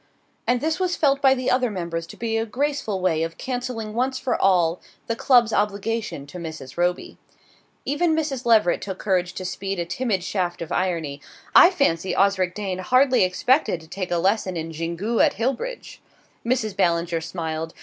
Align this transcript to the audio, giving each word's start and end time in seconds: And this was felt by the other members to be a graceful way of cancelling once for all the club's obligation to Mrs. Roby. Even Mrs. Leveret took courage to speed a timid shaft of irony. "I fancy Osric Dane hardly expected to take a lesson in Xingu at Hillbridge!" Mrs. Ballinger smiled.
And 0.47 0.61
this 0.61 0.79
was 0.79 0.95
felt 0.95 1.21
by 1.21 1.35
the 1.35 1.51
other 1.51 1.69
members 1.69 2.07
to 2.07 2.17
be 2.17 2.35
a 2.35 2.43
graceful 2.43 2.99
way 3.01 3.21
of 3.21 3.37
cancelling 3.37 3.93
once 3.93 4.17
for 4.17 4.35
all 4.35 4.81
the 5.05 5.15
club's 5.15 5.53
obligation 5.53 6.25
to 6.25 6.39
Mrs. 6.39 6.75
Roby. 6.75 7.19
Even 7.85 8.15
Mrs. 8.15 8.43
Leveret 8.43 8.81
took 8.81 8.97
courage 8.97 9.33
to 9.35 9.45
speed 9.45 9.77
a 9.77 9.85
timid 9.85 10.23
shaft 10.23 10.59
of 10.59 10.71
irony. 10.71 11.21
"I 11.55 11.69
fancy 11.69 12.15
Osric 12.15 12.55
Dane 12.55 12.79
hardly 12.79 13.23
expected 13.23 13.79
to 13.81 13.87
take 13.87 14.09
a 14.09 14.17
lesson 14.17 14.57
in 14.57 14.71
Xingu 14.71 15.19
at 15.23 15.33
Hillbridge!" 15.35 15.99
Mrs. 16.43 16.75
Ballinger 16.75 17.21
smiled. 17.21 17.75